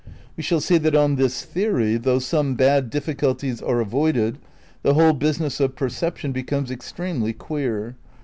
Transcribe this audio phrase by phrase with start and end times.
[0.35, 4.39] We shall see that on this theory, though some bad dtfiSculties are avoided,
[4.81, 7.95] the whole business of per ception becomes extremely queer.